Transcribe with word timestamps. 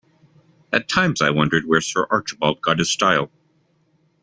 At 0.73 0.87
times 0.89 1.21
I 1.21 1.29
wondered 1.29 1.63
where 1.67 1.79
Sir 1.79 2.07
Archibald 2.09 2.59
got 2.59 2.79
his 2.79 2.89
style. 2.89 3.29